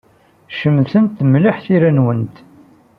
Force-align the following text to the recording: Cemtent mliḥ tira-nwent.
Cemtent 0.59 1.17
mliḥ 1.31 1.57
tira-nwent. 1.65 2.35